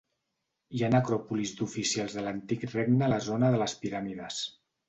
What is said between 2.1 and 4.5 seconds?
de l'antic regne a la zona de les piràmides.